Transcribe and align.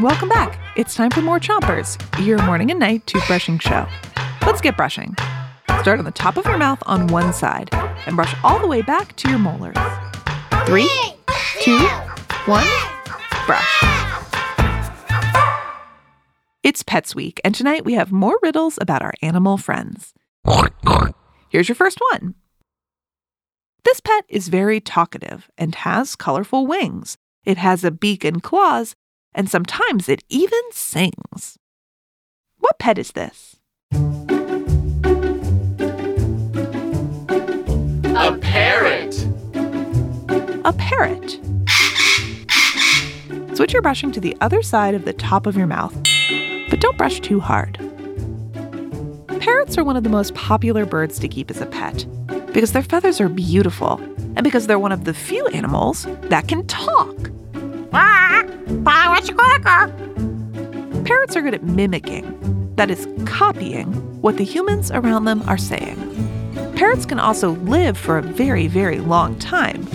Welcome 0.00 0.30
back. 0.30 0.58
It's 0.74 0.94
time 0.94 1.10
for 1.10 1.20
more 1.20 1.38
Chompers, 1.38 2.00
your 2.24 2.42
morning 2.44 2.70
and 2.70 2.80
night 2.80 3.04
toothbrushing 3.04 3.60
show. 3.60 3.86
Let's 4.46 4.62
get 4.62 4.74
brushing. 4.74 5.14
Start 5.80 5.98
on 5.98 6.06
the 6.06 6.10
top 6.10 6.38
of 6.38 6.46
your 6.46 6.56
mouth 6.56 6.82
on 6.86 7.08
one 7.08 7.34
side 7.34 7.68
and 8.06 8.16
brush 8.16 8.34
all 8.42 8.58
the 8.58 8.66
way 8.66 8.80
back 8.80 9.14
to 9.16 9.28
your 9.28 9.38
molars. 9.38 9.76
Three, 10.64 10.88
two, 11.60 11.78
one, 12.46 12.66
brush. 13.44 13.84
It's 16.62 16.82
Pets 16.82 17.14
Week, 17.14 17.38
and 17.44 17.54
tonight 17.54 17.84
we 17.84 17.92
have 17.92 18.10
more 18.10 18.38
riddles 18.42 18.78
about 18.80 19.02
our 19.02 19.12
animal 19.20 19.58
friends. 19.58 20.14
Here's 21.50 21.68
your 21.68 21.76
first 21.76 21.98
one. 22.12 22.34
This 23.84 24.00
pet 24.00 24.24
is 24.30 24.48
very 24.48 24.80
talkative 24.80 25.50
and 25.58 25.74
has 25.74 26.16
colorful 26.16 26.66
wings. 26.66 27.18
It 27.44 27.58
has 27.58 27.84
a 27.84 27.90
beak 27.90 28.24
and 28.24 28.42
claws, 28.42 28.94
and 29.34 29.48
sometimes 29.48 30.08
it 30.08 30.22
even 30.28 30.60
sings. 30.72 31.58
What 32.58 32.78
pet 32.78 32.98
is 32.98 33.12
this? 33.12 33.56
A 38.14 38.38
parrot. 38.40 39.26
A 40.64 40.72
parrot. 40.72 41.40
Switch 43.56 43.72
your 43.72 43.82
brushing 43.82 44.12
to 44.12 44.20
the 44.20 44.36
other 44.40 44.62
side 44.62 44.94
of 44.94 45.04
the 45.04 45.12
top 45.12 45.46
of 45.46 45.56
your 45.56 45.66
mouth, 45.66 45.94
but 46.70 46.80
don't 46.80 46.96
brush 46.96 47.20
too 47.20 47.40
hard. 47.40 47.78
Parrots 49.40 49.76
are 49.76 49.84
one 49.84 49.96
of 49.96 50.04
the 50.04 50.10
most 50.10 50.34
popular 50.34 50.86
birds 50.86 51.18
to 51.18 51.28
keep 51.28 51.50
as 51.50 51.60
a 51.60 51.66
pet 51.66 52.06
because 52.52 52.72
their 52.72 52.82
feathers 52.82 53.20
are 53.20 53.28
beautiful 53.28 54.00
and 54.36 54.44
because 54.44 54.66
they're 54.66 54.78
one 54.78 54.92
of 54.92 55.04
the 55.04 55.14
few 55.14 55.46
animals 55.48 56.06
that 56.22 56.48
can 56.48 56.66
talk. 56.66 57.30
Parrots 61.04 61.36
are 61.36 61.42
good 61.42 61.54
at 61.54 61.62
mimicking, 61.62 62.74
that 62.76 62.90
is, 62.90 63.06
copying, 63.26 63.92
what 64.22 64.36
the 64.38 64.44
humans 64.44 64.90
around 64.90 65.24
them 65.24 65.42
are 65.48 65.58
saying. 65.58 65.96
Parrots 66.74 67.06
can 67.06 67.20
also 67.20 67.50
live 67.50 67.96
for 67.96 68.18
a 68.18 68.22
very, 68.22 68.66
very 68.66 68.98
long 68.98 69.38
time. 69.38 69.86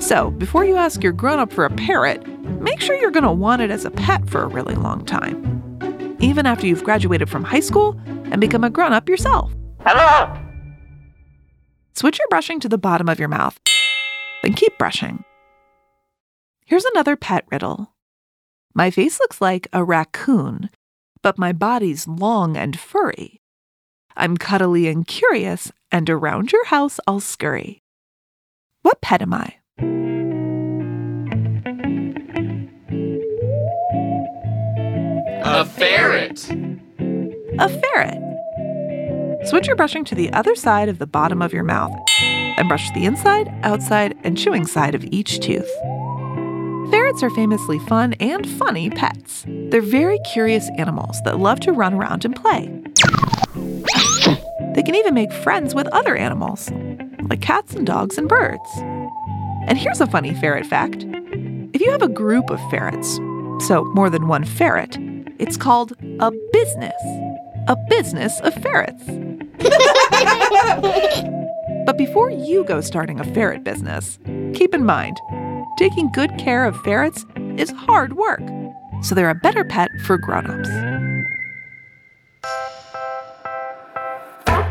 So, 0.00 0.32
before 0.32 0.64
you 0.64 0.76
ask 0.76 1.02
your 1.02 1.12
grown 1.12 1.38
up 1.38 1.52
for 1.52 1.64
a 1.64 1.70
parrot, 1.70 2.26
make 2.60 2.80
sure 2.80 2.96
you're 2.96 3.10
going 3.10 3.24
to 3.24 3.32
want 3.32 3.62
it 3.62 3.70
as 3.70 3.84
a 3.84 3.90
pet 3.90 4.28
for 4.28 4.42
a 4.42 4.48
really 4.48 4.74
long 4.74 5.04
time. 5.04 6.16
Even 6.20 6.44
after 6.44 6.66
you've 6.66 6.84
graduated 6.84 7.30
from 7.30 7.44
high 7.44 7.60
school 7.60 7.98
and 8.06 8.40
become 8.40 8.64
a 8.64 8.70
grown 8.70 8.92
up 8.92 9.08
yourself. 9.08 9.52
Hello. 9.80 10.36
Switch 11.94 12.18
your 12.18 12.28
brushing 12.28 12.58
to 12.60 12.68
the 12.68 12.78
bottom 12.78 13.08
of 13.08 13.20
your 13.20 13.28
mouth, 13.28 13.58
then 14.42 14.54
keep 14.54 14.76
brushing. 14.76 15.22
Here's 16.66 16.84
another 16.84 17.14
pet 17.14 17.44
riddle. 17.50 17.93
My 18.76 18.90
face 18.90 19.20
looks 19.20 19.40
like 19.40 19.68
a 19.72 19.84
raccoon, 19.84 20.68
but 21.22 21.38
my 21.38 21.52
body's 21.52 22.08
long 22.08 22.56
and 22.56 22.78
furry. 22.78 23.40
I'm 24.16 24.36
cuddly 24.36 24.88
and 24.88 25.06
curious, 25.06 25.70
and 25.92 26.10
around 26.10 26.50
your 26.50 26.64
house 26.66 26.98
I'll 27.06 27.20
scurry. 27.20 27.82
What 28.82 29.00
pet 29.00 29.22
am 29.22 29.32
I? 29.32 29.54
A 35.44 35.64
ferret. 35.64 36.50
A 37.60 37.68
ferret. 37.68 39.46
Switch 39.46 39.68
your 39.68 39.76
brushing 39.76 40.04
to 40.06 40.16
the 40.16 40.32
other 40.32 40.56
side 40.56 40.88
of 40.88 40.98
the 40.98 41.06
bottom 41.06 41.42
of 41.42 41.52
your 41.52 41.62
mouth 41.62 41.92
and 42.20 42.68
brush 42.68 42.90
the 42.90 43.04
inside, 43.04 43.54
outside, 43.62 44.16
and 44.24 44.36
chewing 44.36 44.66
side 44.66 44.96
of 44.96 45.04
each 45.12 45.38
tooth. 45.38 45.70
Ferrets 46.94 47.24
are 47.24 47.30
famously 47.30 47.80
fun 47.80 48.12
and 48.20 48.48
funny 48.48 48.88
pets. 48.88 49.44
They're 49.48 49.82
very 49.82 50.20
curious 50.32 50.70
animals 50.78 51.20
that 51.24 51.40
love 51.40 51.58
to 51.60 51.72
run 51.72 51.92
around 51.92 52.24
and 52.24 52.36
play. 52.36 52.68
They 54.76 54.82
can 54.84 54.94
even 54.94 55.12
make 55.12 55.32
friends 55.32 55.74
with 55.74 55.88
other 55.88 56.14
animals, 56.14 56.70
like 57.28 57.40
cats 57.40 57.74
and 57.74 57.84
dogs 57.84 58.16
and 58.16 58.28
birds. 58.28 58.70
And 59.66 59.76
here's 59.76 60.00
a 60.00 60.06
funny 60.06 60.34
ferret 60.34 60.66
fact 60.66 61.04
if 61.74 61.80
you 61.80 61.90
have 61.90 62.02
a 62.02 62.08
group 62.08 62.48
of 62.48 62.60
ferrets, 62.70 63.16
so 63.66 63.90
more 63.92 64.08
than 64.08 64.28
one 64.28 64.44
ferret, 64.44 64.96
it's 65.40 65.56
called 65.56 65.94
a 66.20 66.30
business. 66.52 67.02
A 67.66 67.76
business 67.88 68.38
of 68.42 68.54
ferrets. 68.54 69.02
but 71.86 71.98
before 71.98 72.30
you 72.30 72.62
go 72.62 72.80
starting 72.80 73.18
a 73.18 73.24
ferret 73.34 73.64
business, 73.64 74.20
keep 74.54 74.72
in 74.72 74.84
mind 74.84 75.18
taking 75.76 76.10
good 76.12 76.36
care 76.38 76.64
of 76.64 76.80
ferrets 76.82 77.24
is 77.56 77.70
hard 77.70 78.16
work, 78.16 78.42
so 79.02 79.14
they're 79.14 79.30
a 79.30 79.34
better 79.34 79.64
pet 79.64 79.90
for 80.04 80.18
grown-ups. 80.18 80.68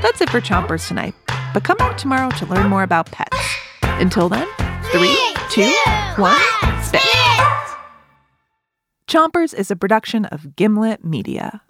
That's 0.02 0.20
it 0.22 0.30
for 0.30 0.42
Chompers 0.42 0.88
tonight, 0.88 1.16
but 1.54 1.64
come 1.64 1.78
back 1.78 1.98
tomorrow 1.98 2.30
to 2.32 2.46
learn 2.46 2.68
more 2.70 2.84
about 2.84 3.12
pets. 3.12 3.38
Until 3.84 4.28
then, 4.30 4.48
three, 4.92 5.18
two, 5.50 5.74
one, 6.18 6.42
spit. 6.84 7.02
Chompers 9.08 9.54
is 9.54 9.72
a 9.72 9.76
production 9.76 10.26
of 10.26 10.56
Gimlet 10.56 11.06
Media. 11.06 11.62